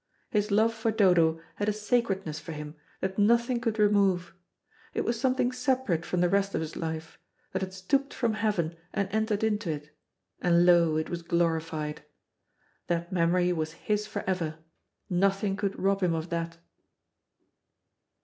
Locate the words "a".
1.69-1.71